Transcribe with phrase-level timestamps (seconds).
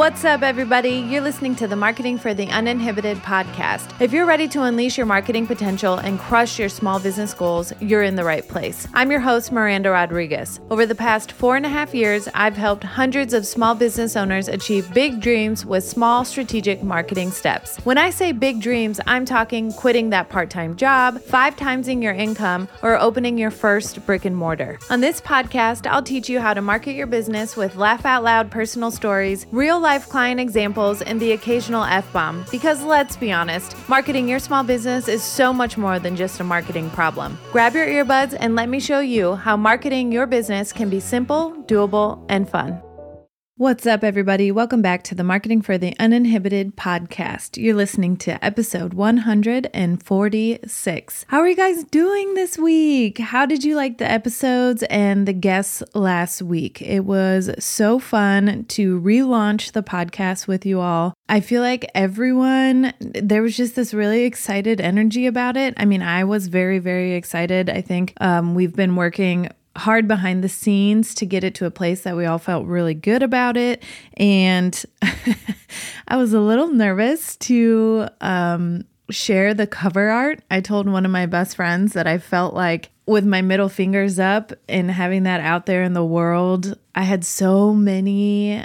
[0.00, 0.92] What's up, everybody?
[0.92, 4.00] You're listening to the Marketing for the Uninhibited podcast.
[4.00, 8.02] If you're ready to unleash your marketing potential and crush your small business goals, you're
[8.02, 8.88] in the right place.
[8.94, 10.58] I'm your host, Miranda Rodriguez.
[10.70, 14.48] Over the past four and a half years, I've helped hundreds of small business owners
[14.48, 17.76] achieve big dreams with small strategic marketing steps.
[17.84, 22.14] When I say big dreams, I'm talking quitting that part time job, five timesing your
[22.14, 24.78] income, or opening your first brick and mortar.
[24.88, 28.50] On this podcast, I'll teach you how to market your business with laugh out loud
[28.50, 32.44] personal stories, real life life client examples, and the occasional F bomb.
[32.52, 36.44] Because let's be honest, marketing your small business is so much more than just a
[36.44, 37.36] marketing problem.
[37.50, 41.52] Grab your earbuds and let me show you how marketing your business can be simple,
[41.66, 42.80] doable, and fun.
[43.60, 44.50] What's up, everybody?
[44.50, 47.62] Welcome back to the Marketing for the Uninhibited podcast.
[47.62, 51.26] You're listening to episode 146.
[51.28, 53.18] How are you guys doing this week?
[53.18, 56.80] How did you like the episodes and the guests last week?
[56.80, 61.12] It was so fun to relaunch the podcast with you all.
[61.28, 65.74] I feel like everyone, there was just this really excited energy about it.
[65.76, 67.68] I mean, I was very, very excited.
[67.68, 71.70] I think um, we've been working hard behind the scenes to get it to a
[71.70, 73.82] place that we all felt really good about it.
[74.14, 74.82] And
[76.08, 80.40] I was a little nervous to um, share the cover art.
[80.50, 84.18] I told one of my best friends that I felt like with my middle fingers
[84.18, 88.64] up and having that out there in the world, I had so many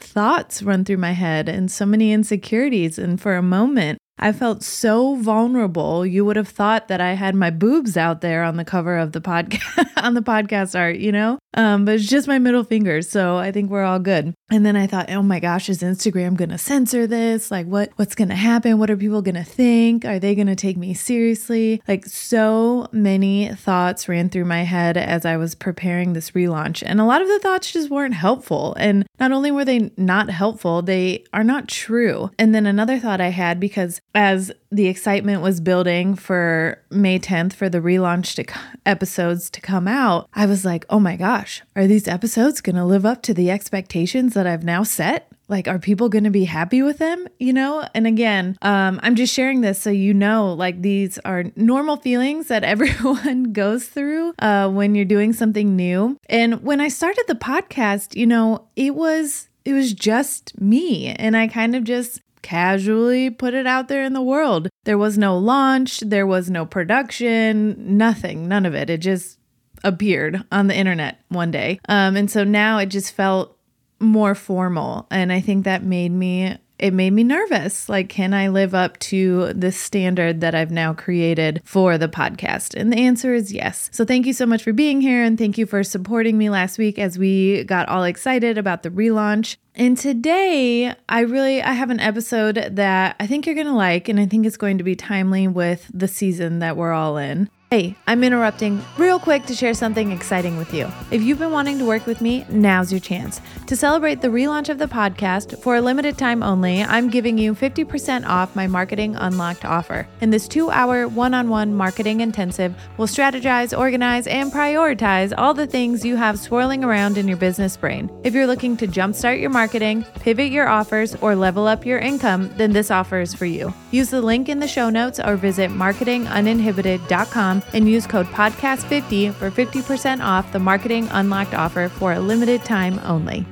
[0.00, 2.98] thoughts run through my head and so many insecurities.
[2.98, 6.06] And for a moment, I felt so vulnerable.
[6.06, 9.12] You would have thought that I had my boobs out there on the cover of
[9.12, 11.38] the podcast on the podcast art, you know?
[11.54, 14.34] Um, but it's just my middle fingers, so I think we're all good.
[14.50, 17.50] And then I thought, oh my gosh, is Instagram gonna censor this?
[17.50, 18.78] Like what what's gonna happen?
[18.78, 20.04] What are people gonna think?
[20.04, 21.82] Are they gonna take me seriously?
[21.88, 26.82] Like so many thoughts ran through my head as I was preparing this relaunch.
[26.84, 28.74] And a lot of the thoughts just weren't helpful.
[28.78, 32.30] And not only were they not helpful, they are not true.
[32.38, 37.52] And then another thought I had because as the excitement was building for May 10th
[37.52, 41.86] for the relaunch to, episodes to come out, I was like, oh my gosh, are
[41.86, 45.30] these episodes going to live up to the expectations that I've now set?
[45.48, 47.28] Like, are people going to be happy with them?
[47.38, 47.86] You know?
[47.94, 52.48] And again, um, I'm just sharing this so you know, like, these are normal feelings
[52.48, 56.16] that everyone goes through uh, when you're doing something new.
[56.30, 61.08] And when I started the podcast, you know, it was it was just me.
[61.08, 64.68] And I kind of just casually put it out there in the world.
[64.84, 68.88] There was no launch, there was no production, nothing, none of it.
[68.88, 69.40] It just
[69.82, 71.80] appeared on the internet one day.
[71.88, 73.58] Um, and so now it just felt
[73.98, 75.08] more formal.
[75.10, 77.88] And I think that made me it made me nervous.
[77.88, 82.74] Like, can I live up to the standard that I've now created for the podcast?
[82.78, 83.88] And the answer is yes.
[83.92, 86.78] So, thank you so much for being here and thank you for supporting me last
[86.78, 89.56] week as we got all excited about the relaunch.
[89.74, 94.08] And today, I really I have an episode that I think you're going to like
[94.08, 97.50] and I think it's going to be timely with the season that we're all in.
[97.72, 100.88] Hey, I'm interrupting real quick to share something exciting with you.
[101.10, 103.40] If you've been wanting to work with me, now's your chance.
[103.66, 107.56] To celebrate the relaunch of the podcast, for a limited time only, I'm giving you
[107.56, 110.06] 50% off my Marketing Unlocked offer.
[110.20, 115.52] In this two hour one on one marketing intensive, we'll strategize, organize, and prioritize all
[115.52, 118.08] the things you have swirling around in your business brain.
[118.22, 122.48] If you're looking to jumpstart your marketing, pivot your offers, or level up your income,
[122.56, 123.74] then this offer is for you.
[123.90, 129.50] Use the link in the show notes or visit marketinguninhibited.com and use code PODCAST50 for
[129.50, 133.46] 50% off the Marketing Unlocked offer for a limited time only.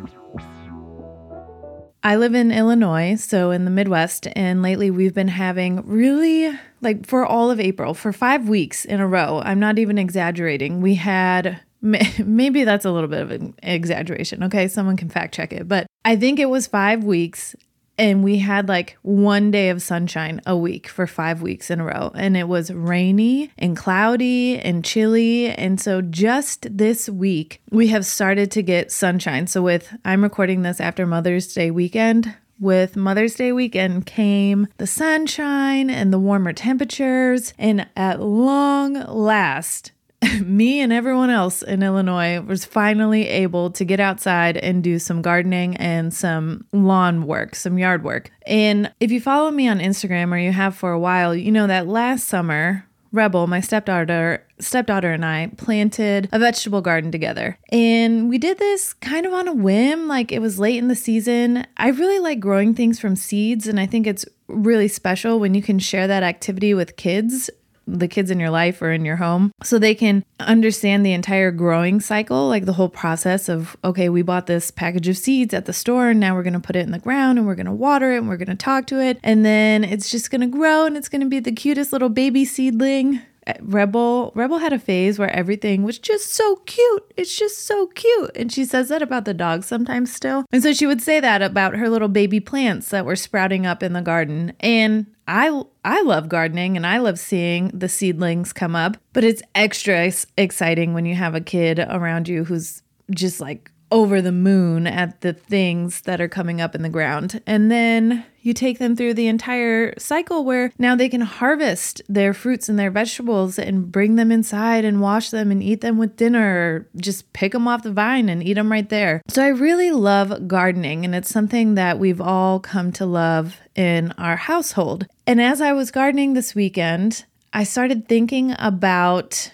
[2.03, 7.07] I live in Illinois, so in the Midwest, and lately we've been having really, like
[7.07, 10.97] for all of April, for five weeks in a row, I'm not even exaggerating, we
[10.97, 11.61] had
[12.19, 14.43] maybe that's a little bit of an exaggeration.
[14.45, 17.55] Okay, someone can fact check it, but I think it was five weeks
[17.99, 21.85] and we had like one day of sunshine a week for five weeks in a
[21.85, 22.11] row.
[22.15, 25.49] And it was rainy and cloudy and chilly.
[25.51, 29.47] And so just this week, we have started to get sunshine.
[29.47, 32.35] So, with I'm recording this after Mother's Day weekend.
[32.61, 37.53] With Mother's Day weekend came the sunshine and the warmer temperatures.
[37.59, 39.91] And at long last,
[40.45, 45.23] me and everyone else in Illinois was finally able to get outside and do some
[45.23, 48.31] gardening and some lawn work, some yard work.
[48.47, 51.67] And if you follow me on Instagram or you have for a while, you know
[51.67, 57.57] that last summer, Rebel, my stepdaughter, stepdaughter and I planted a vegetable garden together.
[57.71, 60.97] And we did this kind of on a whim, like it was late in the
[60.97, 61.65] season.
[61.77, 65.63] I really like growing things from seeds and I think it's really special when you
[65.63, 67.51] can share that activity with kids
[67.87, 71.51] the kids in your life or in your home so they can understand the entire
[71.51, 75.67] growing cycle, like the whole process of, okay, we bought this package of seeds at
[75.67, 77.67] the store and now we're going to put it in the ground and we're going
[77.67, 79.19] to water it and we're going to talk to it.
[79.23, 82.09] And then it's just going to grow and it's going to be the cutest little
[82.09, 83.21] baby seedling
[83.61, 87.13] Rebel Rebel had a phase where everything was just so cute.
[87.17, 88.31] It's just so cute.
[88.35, 90.45] And she says that about the dog sometimes still.
[90.53, 93.83] And so she would say that about her little baby plants that were sprouting up
[93.83, 94.55] in the garden.
[94.61, 99.43] And I I love gardening and I love seeing the seedlings come up, but it's
[99.55, 104.89] extra exciting when you have a kid around you who's just like over the moon
[104.89, 107.41] at the things that are coming up in the ground.
[107.47, 112.35] And then you take them through the entire cycle where now they can harvest their
[112.35, 116.17] fruits and their vegetables and bring them inside and wash them and eat them with
[116.17, 119.23] dinner or just pick them off the vine and eat them right there.
[119.29, 124.11] So I really love gardening and it's something that we've all come to love in
[124.19, 125.07] our household.
[125.25, 129.53] And as I was gardening this weekend, I started thinking about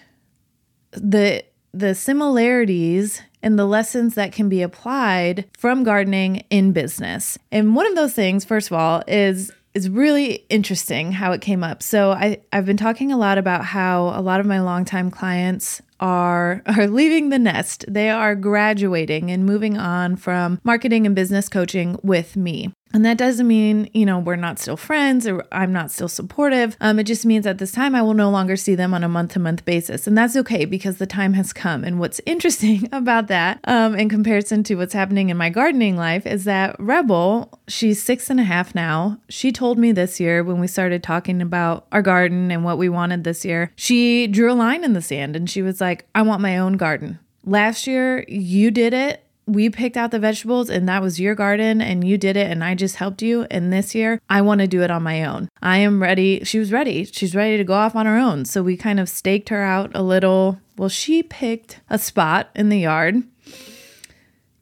[0.93, 7.37] the the similarities and the lessons that can be applied from gardening in business.
[7.51, 11.63] And one of those things, first of all, is is really interesting how it came
[11.63, 11.81] up.
[11.81, 15.81] So I, I've been talking a lot about how a lot of my longtime clients
[15.99, 17.85] are are leaving the nest.
[17.87, 22.73] They are graduating and moving on from marketing and business coaching with me.
[22.93, 26.75] And that doesn't mean, you know, we're not still friends or I'm not still supportive.
[26.81, 29.09] Um, it just means at this time I will no longer see them on a
[29.09, 30.07] month to month basis.
[30.07, 31.83] And that's okay because the time has come.
[31.83, 36.25] And what's interesting about that, um, in comparison to what's happening in my gardening life,
[36.25, 39.19] is that Rebel, she's six and a half now.
[39.29, 42.89] She told me this year when we started talking about our garden and what we
[42.89, 46.21] wanted this year, she drew a line in the sand and she was like, I
[46.21, 47.19] want my own garden.
[47.43, 51.81] Last year, you did it we picked out the vegetables and that was your garden
[51.81, 53.45] and you did it and I just helped you.
[53.51, 55.49] And this year, I want to do it on my own.
[55.61, 56.43] I am ready.
[56.43, 57.03] She was ready.
[57.05, 58.45] She's ready to go off on her own.
[58.45, 60.59] So we kind of staked her out a little.
[60.77, 63.23] Well, she picked a spot in the yard.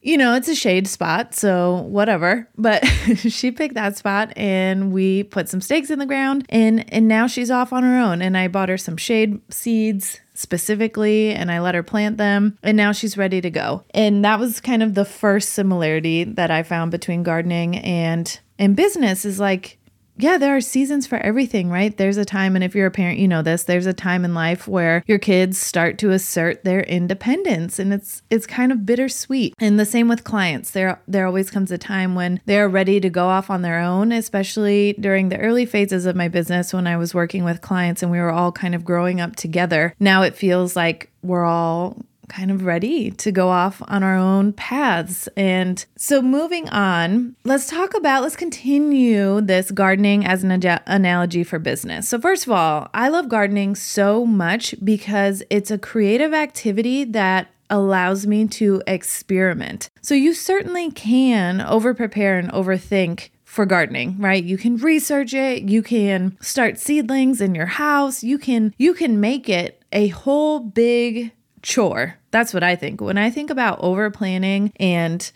[0.01, 2.47] You know, it's a shade spot, so whatever.
[2.57, 2.85] But
[3.17, 7.27] she picked that spot and we put some stakes in the ground and and now
[7.27, 11.59] she's off on her own and I bought her some shade seeds specifically and I
[11.59, 13.83] let her plant them and now she's ready to go.
[13.93, 18.75] And that was kind of the first similarity that I found between gardening and and
[18.75, 19.78] business is like
[20.21, 21.95] yeah, there are seasons for everything, right?
[21.95, 23.63] There's a time, and if you're a parent, you know this.
[23.63, 28.21] There's a time in life where your kids start to assert their independence, and it's
[28.29, 29.53] it's kind of bittersweet.
[29.59, 30.71] And the same with clients.
[30.71, 34.11] There there always comes a time when they're ready to go off on their own,
[34.11, 38.11] especially during the early phases of my business when I was working with clients and
[38.11, 39.95] we were all kind of growing up together.
[39.99, 41.97] Now it feels like we're all
[42.29, 45.27] kind of ready to go off on our own paths.
[45.35, 50.51] And so, moving on, let's talk about, let's continue this gardening as an
[50.87, 52.07] analogy for business.
[52.07, 57.49] So, first of all, I love gardening so much because it's a creative activity that
[57.69, 59.89] allows me to experiment.
[60.01, 64.43] So, you certainly can over prepare and overthink for gardening, right?
[64.43, 69.19] You can research it, you can start seedlings in your house, you can you can
[69.19, 71.31] make it a whole big
[71.61, 72.15] chore.
[72.31, 73.01] That's what I think.
[73.01, 75.31] When I think about over planning and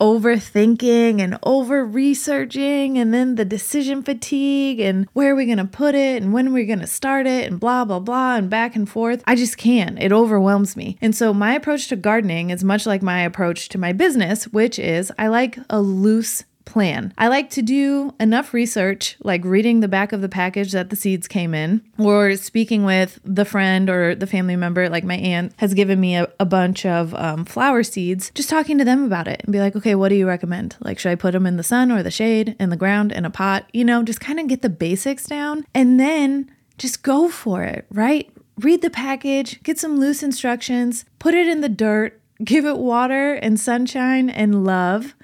[0.00, 5.64] overthinking and over researching and then the decision fatigue and where are we going to
[5.64, 8.50] put it and when are we going to start it and blah blah blah and
[8.50, 12.50] back and forth I just can't it overwhelms me and so my approach to gardening
[12.50, 17.14] is much like my approach to my business which is I like a loose plan.
[17.16, 20.96] I like to do enough research, like reading the back of the package that the
[20.96, 25.54] seeds came in, or speaking with the friend or the family member, like my aunt
[25.56, 29.28] has given me a, a bunch of um, flower seeds, just talking to them about
[29.28, 30.76] it and be like, okay, what do you recommend?
[30.80, 33.24] Like, should I put them in the sun or the shade, in the ground, in
[33.24, 33.64] a pot?
[33.72, 37.86] You know, just kind of get the basics down and then just go for it,
[37.90, 38.30] right?
[38.58, 43.34] Read the package, get some loose instructions, put it in the dirt, give it water
[43.34, 45.14] and sunshine and love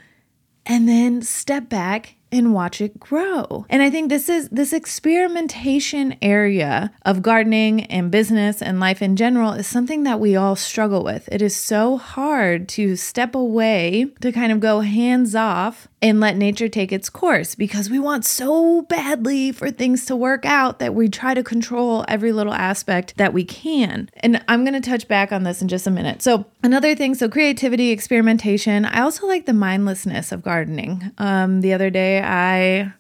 [0.67, 3.67] and then step back and watch it grow.
[3.69, 9.17] And I think this is this experimentation area of gardening and business and life in
[9.17, 11.29] general is something that we all struggle with.
[11.31, 16.37] It is so hard to step away to kind of go hands off and let
[16.37, 20.95] nature take its course because we want so badly for things to work out that
[20.95, 24.11] we try to control every little aspect that we can.
[24.17, 26.21] And I'm going to touch back on this in just a minute.
[26.21, 28.85] So, another thing so creativity, experimentation.
[28.85, 31.13] I also like the mindlessness of gardening.
[31.19, 32.93] Um, the other day, I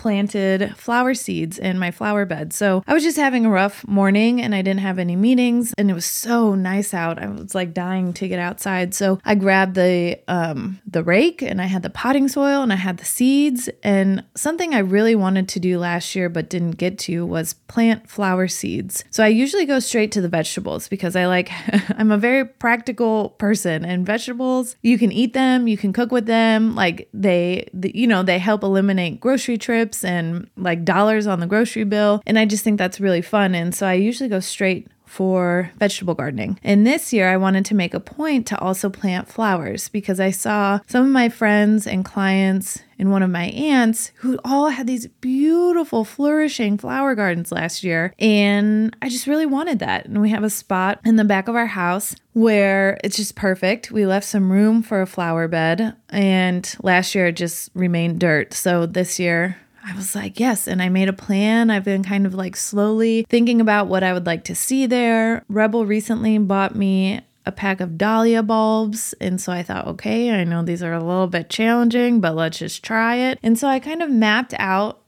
[0.00, 2.54] planted flower seeds in my flower bed.
[2.54, 5.90] So I was just having a rough morning and I didn't have any meetings and
[5.90, 7.22] it was so nice out.
[7.22, 8.94] I was like dying to get outside.
[8.94, 12.76] So I grabbed the um the rake and I had the potting soil and I
[12.76, 16.98] had the seeds and something I really wanted to do last year but didn't get
[17.00, 19.04] to was plant flower seeds.
[19.10, 21.50] So I usually go straight to the vegetables because I like
[21.98, 26.24] I'm a very practical person and vegetables you can eat them, you can cook with
[26.24, 31.40] them, like they the, you know, they help eliminate grocery trips and like dollars on
[31.40, 34.40] the grocery bill and I just think that's really fun and so I usually go
[34.40, 36.56] straight for vegetable gardening.
[36.62, 40.30] And this year, I wanted to make a point to also plant flowers because I
[40.30, 44.86] saw some of my friends and clients and one of my aunts who all had
[44.86, 48.14] these beautiful, flourishing flower gardens last year.
[48.20, 50.06] And I just really wanted that.
[50.06, 53.90] And we have a spot in the back of our house where it's just perfect.
[53.90, 58.54] We left some room for a flower bed, and last year it just remained dirt.
[58.54, 60.66] So this year, I was like, yes.
[60.66, 61.70] And I made a plan.
[61.70, 65.44] I've been kind of like slowly thinking about what I would like to see there.
[65.48, 69.14] Rebel recently bought me a pack of dahlia bulbs.
[69.20, 72.58] And so I thought, okay, I know these are a little bit challenging, but let's
[72.58, 73.38] just try it.
[73.42, 75.00] And so I kind of mapped out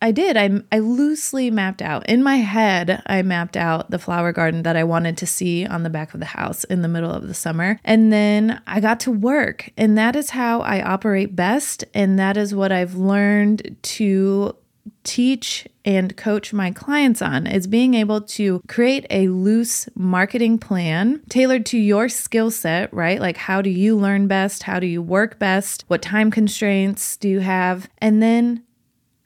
[0.00, 0.36] I did.
[0.36, 3.02] I, I loosely mapped out in my head.
[3.06, 6.20] I mapped out the flower garden that I wanted to see on the back of
[6.20, 7.80] the house in the middle of the summer.
[7.84, 9.70] And then I got to work.
[9.76, 11.84] And that is how I operate best.
[11.94, 14.56] And that is what I've learned to
[15.04, 21.22] teach and coach my clients on is being able to create a loose marketing plan
[21.28, 23.20] tailored to your skill set, right?
[23.20, 24.64] Like how do you learn best?
[24.64, 25.84] How do you work best?
[25.88, 27.88] What time constraints do you have?
[27.98, 28.64] And then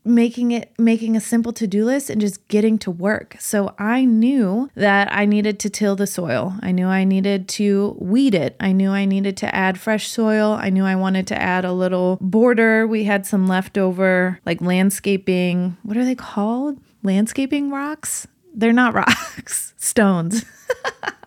[0.04, 3.36] making it making a simple to-do list and just getting to work.
[3.38, 6.54] So I knew that I needed to till the soil.
[6.62, 8.56] I knew I needed to weed it.
[8.60, 10.52] I knew I needed to add fresh soil.
[10.52, 12.86] I knew I wanted to add a little border.
[12.86, 16.78] We had some leftover like landscaping, what are they called?
[17.02, 18.26] Landscaping rocks?
[18.54, 20.44] They're not rocks, stones.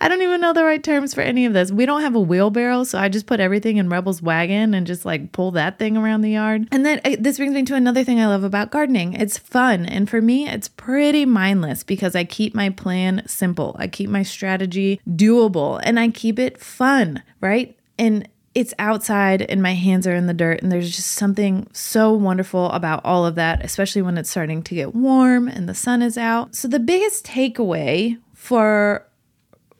[0.00, 1.70] I don't even know the right terms for any of this.
[1.70, 5.04] We don't have a wheelbarrow, so I just put everything in Rebel's wagon and just
[5.04, 6.68] like pull that thing around the yard.
[6.72, 9.14] And then uh, this brings me to another thing I love about gardening.
[9.14, 9.86] It's fun.
[9.86, 13.76] And for me, it's pretty mindless because I keep my plan simple.
[13.78, 17.76] I keep my strategy doable and I keep it fun, right?
[17.98, 22.12] And it's outside and my hands are in the dirt and there's just something so
[22.12, 26.02] wonderful about all of that especially when it's starting to get warm and the sun
[26.02, 29.06] is out so the biggest takeaway for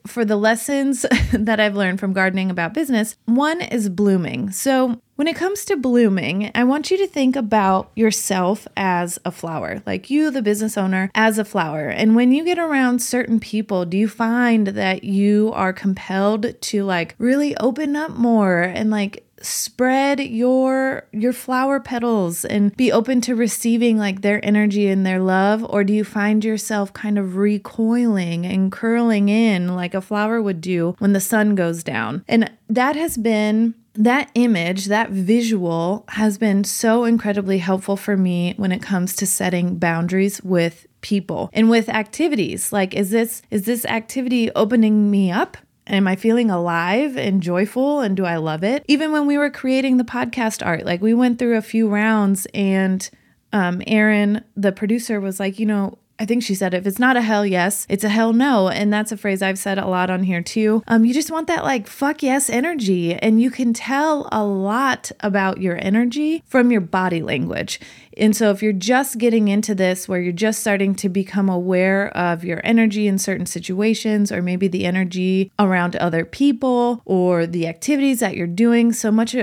[0.09, 4.51] for the lessons that I've learned from gardening about business, one is blooming.
[4.51, 9.33] So, when it comes to blooming, I want you to think about yourself as a
[9.33, 11.89] flower, like you, the business owner, as a flower.
[11.89, 16.83] And when you get around certain people, do you find that you are compelled to
[16.85, 23.21] like really open up more and like spread your your flower petals and be open
[23.21, 25.65] to receiving like their energy and their love?
[25.69, 30.61] Or do you find yourself kind of recoiling and curling in like a flower would
[30.61, 32.23] do when the sun goes down?
[32.27, 38.53] And that has been that image, that visual has been so incredibly helpful for me
[38.57, 42.71] when it comes to setting boundaries with people and with activities.
[42.71, 45.57] Like is this is this activity opening me up
[45.89, 47.99] Am I feeling alive and joyful?
[47.99, 48.85] And do I love it?
[48.87, 52.47] Even when we were creating the podcast art, like we went through a few rounds,
[52.53, 53.09] and
[53.51, 57.15] um, Erin, the producer, was like, you know, I think she said if it's not
[57.15, 58.67] a hell yes, it's a hell no.
[58.67, 60.83] And that's a phrase I've said a lot on here too.
[60.87, 63.15] Um, you just want that like fuck yes energy.
[63.15, 67.79] And you can tell a lot about your energy from your body language.
[68.17, 72.09] And so if you're just getting into this where you're just starting to become aware
[72.17, 77.65] of your energy in certain situations, or maybe the energy around other people or the
[77.65, 79.37] activities that you're doing, so much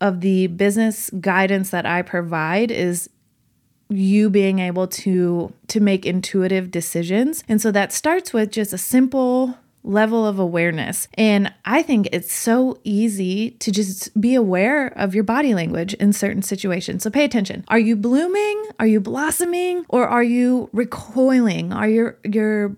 [0.00, 3.08] of the business guidance that I provide is
[3.90, 7.44] you being able to to make intuitive decisions.
[7.48, 11.08] And so that starts with just a simple level of awareness.
[11.14, 16.12] And I think it's so easy to just be aware of your body language in
[16.12, 17.02] certain situations.
[17.02, 17.64] So pay attention.
[17.68, 18.68] Are you blooming?
[18.78, 19.84] Are you blossoming?
[19.88, 21.72] Or are you recoiling?
[21.72, 22.74] Are your your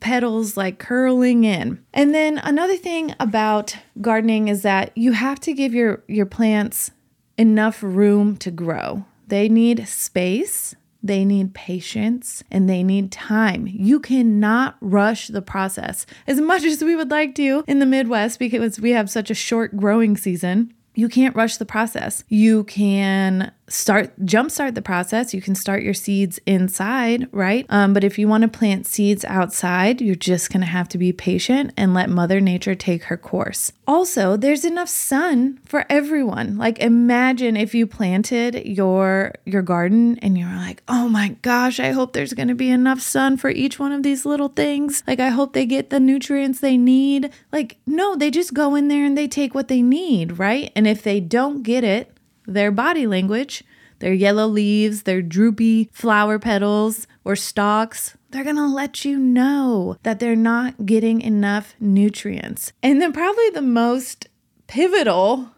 [0.00, 1.82] petals like curling in?
[1.92, 6.90] And then another thing about gardening is that you have to give your your plants
[7.36, 9.04] enough room to grow.
[9.28, 13.66] They need space, they need patience, and they need time.
[13.66, 18.38] You cannot rush the process as much as we would like to in the Midwest
[18.38, 20.72] because we have such a short growing season.
[20.94, 22.24] You can't rush the process.
[22.28, 25.34] You can start jumpstart the process.
[25.34, 27.66] You can start your seeds inside, right?
[27.68, 30.98] Um, but if you want to plant seeds outside, you're just going to have to
[30.98, 33.72] be patient and let Mother Nature take her course.
[33.86, 36.56] also there's enough sun for everyone.
[36.56, 41.90] Like imagine if you planted your your garden and you're like, "Oh my gosh, I
[41.92, 45.02] hope there's going to be enough sun for each one of these little things.
[45.06, 48.88] Like I hope they get the nutrients they need." Like no, they just go in
[48.88, 50.70] there and they take what they need, right?
[50.76, 52.17] And if they don't get it,
[52.48, 53.62] their body language,
[54.00, 60.18] their yellow leaves, their droopy flower petals or stalks, they're to let you know that
[60.18, 62.72] they're not getting enough nutrients.
[62.82, 64.28] And then, probably the most
[64.66, 65.50] pivotal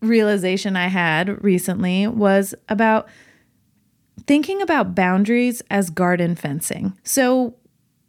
[0.00, 3.08] realization I had recently was about
[4.26, 6.98] thinking about boundaries as garden fencing.
[7.02, 7.56] So,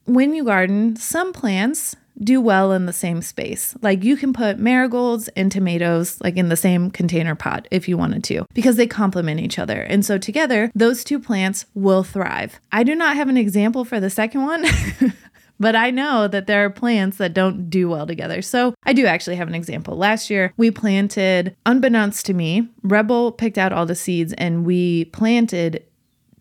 [0.05, 3.75] when you garden, some plants do well in the same space.
[3.81, 7.97] Like you can put marigolds and tomatoes like in the same container pot if you
[7.97, 9.81] wanted to because they complement each other.
[9.81, 12.59] And so together, those two plants will thrive.
[12.71, 14.65] I do not have an example for the second one.
[15.59, 18.41] but I know that there are plants that don't do well together.
[18.41, 19.95] So I do actually have an example.
[19.95, 25.05] Last year, we planted, unbeknownst to me, Rebel picked out all the seeds and we
[25.05, 25.85] planted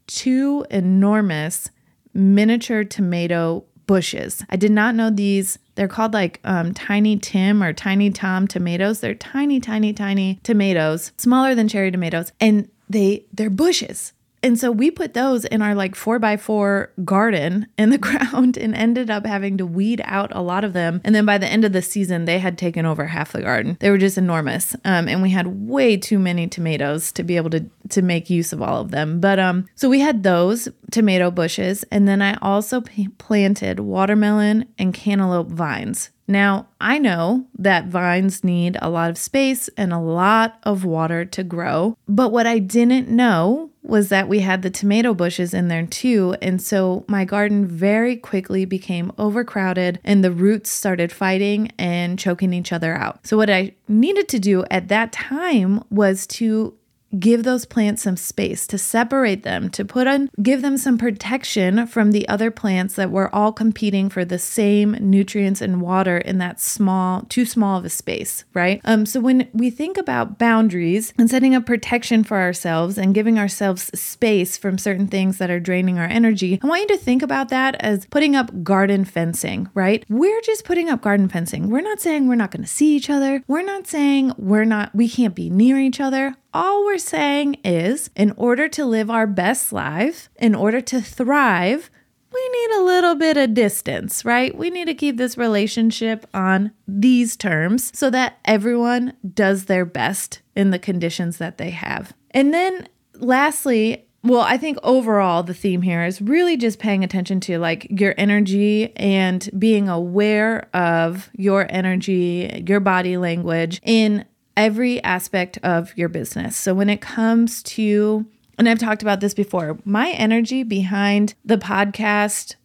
[0.06, 1.70] two enormous
[2.14, 4.44] miniature tomato bushes.
[4.50, 5.58] I did not know these.
[5.74, 9.00] They're called like um, Tiny Tim or Tiny Tom tomatoes.
[9.00, 14.12] They're tiny, tiny, tiny tomatoes, smaller than cherry tomatoes, and they they're bushes.
[14.42, 18.56] And so we put those in our like four by four garden in the ground
[18.56, 21.00] and ended up having to weed out a lot of them.
[21.04, 23.76] And then by the end of the season, they had taken over half the garden.
[23.80, 24.74] They were just enormous.
[24.84, 28.52] Um, and we had way too many tomatoes to be able to, to make use
[28.52, 29.20] of all of them.
[29.20, 31.84] But um, so we had those tomato bushes.
[31.90, 36.10] And then I also p- planted watermelon and cantaloupe vines.
[36.32, 41.26] Now, I know that vines need a lot of space and a lot of water
[41.26, 45.68] to grow, but what I didn't know was that we had the tomato bushes in
[45.68, 46.34] there too.
[46.40, 52.54] And so my garden very quickly became overcrowded and the roots started fighting and choking
[52.54, 53.26] each other out.
[53.26, 56.74] So, what I needed to do at that time was to
[57.18, 61.86] give those plants some space to separate them to put on give them some protection
[61.86, 66.38] from the other plants that were all competing for the same nutrients and water in
[66.38, 68.80] that small too small of a space right?
[68.84, 73.38] Um so when we think about boundaries and setting up protection for ourselves and giving
[73.38, 77.22] ourselves space from certain things that are draining our energy i want you to think
[77.22, 80.04] about that as putting up garden fencing right?
[80.08, 81.70] We're just putting up garden fencing.
[81.70, 83.42] We're not saying we're not going to see each other.
[83.46, 88.10] We're not saying we're not we can't be near each other all we're saying is,
[88.14, 91.90] in order to live our best life, in order to thrive,
[92.32, 94.56] we need a little bit of distance, right?
[94.56, 100.40] We need to keep this relationship on these terms so that everyone does their best
[100.56, 102.14] in the conditions that they have.
[102.30, 107.40] And then, lastly, well, I think overall the theme here is really just paying attention
[107.40, 114.24] to like your energy and being aware of your energy, your body language in
[114.56, 116.56] every aspect of your business.
[116.56, 118.26] So when it comes to,
[118.58, 122.56] and I've talked about this before, my energy behind the podcast,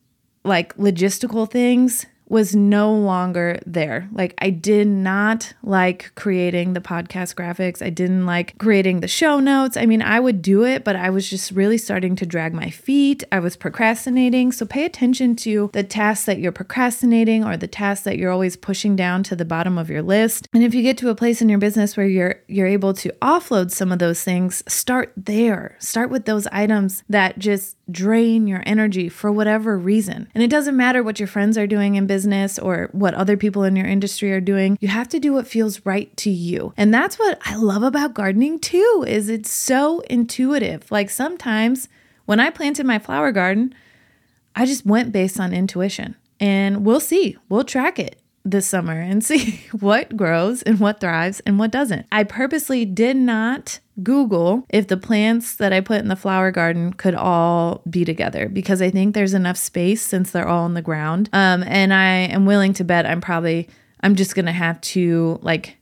[0.43, 4.09] like logistical things, was no longer there.
[4.11, 7.81] Like, I did not like creating the podcast graphics.
[7.81, 9.77] I didn't like creating the show notes.
[9.77, 12.69] I mean, I would do it, but I was just really starting to drag my
[12.69, 13.23] feet.
[13.31, 14.51] I was procrastinating.
[14.51, 18.57] So, pay attention to the tasks that you're procrastinating or the tasks that you're always
[18.57, 20.47] pushing down to the bottom of your list.
[20.53, 23.09] And if you get to a place in your business where you're you're able to
[23.21, 25.77] offload some of those things, start there.
[25.79, 30.27] Start with those items that just drain your energy for whatever reason.
[30.33, 33.63] And it doesn't matter what your friends are doing in business or what other people
[33.63, 34.77] in your industry are doing.
[34.81, 36.73] You have to do what feels right to you.
[36.77, 40.91] And that's what I love about gardening too is it's so intuitive.
[40.91, 41.87] Like sometimes
[42.25, 43.73] when I planted my flower garden,
[44.55, 46.15] I just went based on intuition.
[46.39, 47.37] And we'll see.
[47.49, 52.05] We'll track it this summer and see what grows and what thrives and what doesn't.
[52.11, 56.93] I purposely did not Google if the plants that I put in the flower garden
[56.93, 60.81] could all be together because I think there's enough space since they're all on the
[60.81, 61.29] ground.
[61.33, 63.67] Um, and I am willing to bet I'm probably,
[64.01, 65.77] I'm just going to have to like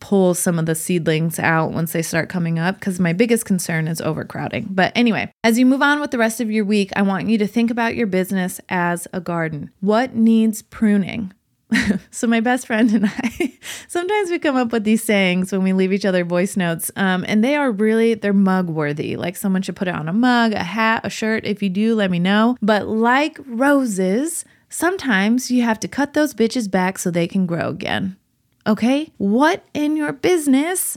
[0.00, 3.88] pull some of the seedlings out once they start coming up because my biggest concern
[3.88, 4.68] is overcrowding.
[4.70, 7.38] But anyway, as you move on with the rest of your week, I want you
[7.38, 9.70] to think about your business as a garden.
[9.80, 11.32] What needs pruning?
[12.10, 15.72] so my best friend and I sometimes we come up with these sayings when we
[15.72, 19.62] leave each other voice notes um, and they are really they're mug worthy like someone
[19.62, 22.18] should put it on a mug a hat a shirt if you do let me
[22.18, 27.44] know but like roses sometimes you have to cut those bitches back so they can
[27.44, 28.16] grow again
[28.66, 30.96] okay what in your business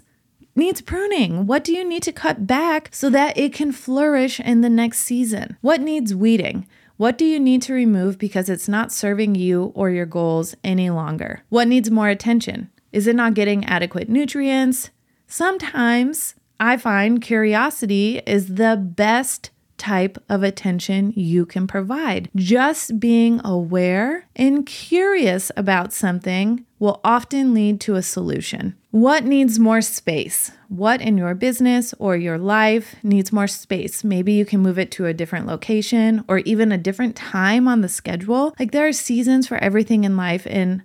[0.55, 1.47] needs pruning?
[1.47, 4.99] What do you need to cut back so that it can flourish in the next
[4.99, 5.57] season?
[5.61, 6.67] What needs weeding?
[7.01, 10.91] What do you need to remove because it's not serving you or your goals any
[10.91, 11.41] longer?
[11.49, 12.69] What needs more attention?
[12.91, 14.91] Is it not getting adequate nutrients?
[15.25, 22.29] Sometimes I find curiosity is the best type of attention you can provide.
[22.35, 28.75] Just being aware and curious about something will often lead to a solution.
[28.91, 30.51] What needs more space?
[30.67, 34.03] What in your business or your life needs more space?
[34.03, 37.79] Maybe you can move it to a different location or even a different time on
[37.79, 38.53] the schedule.
[38.59, 40.83] Like there are seasons for everything in life and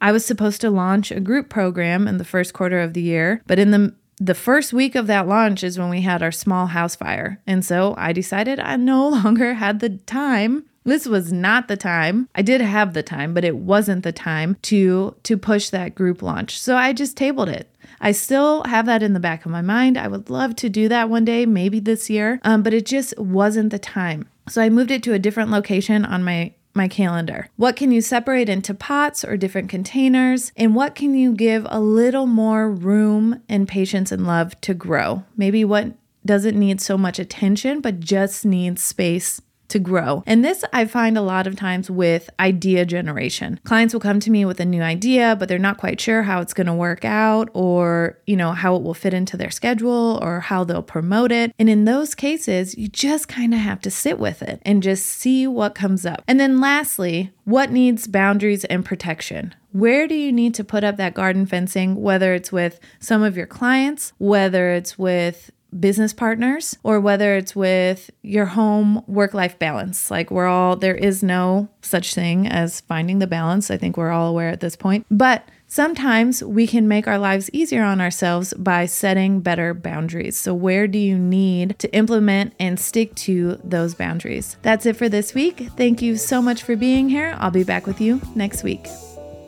[0.00, 3.42] I was supposed to launch a group program in the first quarter of the year,
[3.46, 6.66] but in the the first week of that launch is when we had our small
[6.66, 7.40] house fire.
[7.44, 12.28] And so I decided I no longer had the time this was not the time.
[12.34, 16.22] I did have the time, but it wasn't the time to to push that group
[16.22, 16.58] launch.
[16.58, 17.68] So I just tabled it.
[18.00, 19.96] I still have that in the back of my mind.
[19.96, 23.16] I would love to do that one day, maybe this year, um, but it just
[23.18, 24.28] wasn't the time.
[24.48, 27.48] So I moved it to a different location on my my calendar.
[27.56, 30.52] What can you separate into pots or different containers?
[30.56, 35.24] And what can you give a little more room and patience and love to grow?
[35.36, 35.92] Maybe what
[36.24, 40.22] doesn't need so much attention, but just needs space to grow.
[40.26, 43.58] And this I find a lot of times with idea generation.
[43.64, 46.40] Clients will come to me with a new idea, but they're not quite sure how
[46.40, 50.18] it's going to work out or, you know, how it will fit into their schedule
[50.22, 51.54] or how they'll promote it.
[51.58, 55.06] And in those cases, you just kind of have to sit with it and just
[55.06, 56.22] see what comes up.
[56.28, 59.54] And then lastly, what needs boundaries and protection?
[59.72, 63.38] Where do you need to put up that garden fencing, whether it's with some of
[63.38, 69.58] your clients, whether it's with business partners or whether it's with your home work life
[69.58, 70.10] balance.
[70.10, 73.70] Like we're all, there is no such thing as finding the balance.
[73.70, 75.06] I think we're all aware at this point.
[75.10, 80.36] But sometimes we can make our lives easier on ourselves by setting better boundaries.
[80.36, 84.56] So, where do you need to implement and stick to those boundaries?
[84.62, 85.68] That's it for this week.
[85.76, 87.36] Thank you so much for being here.
[87.38, 88.86] I'll be back with you next week.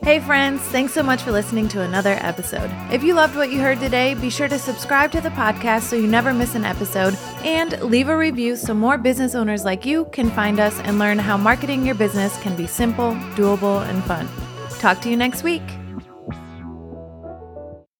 [0.05, 2.69] Hey, friends, thanks so much for listening to another episode.
[2.91, 5.95] If you loved what you heard today, be sure to subscribe to the podcast so
[5.95, 10.05] you never miss an episode and leave a review so more business owners like you
[10.11, 14.29] can find us and learn how marketing your business can be simple, doable, and fun.
[14.77, 15.63] Talk to you next week.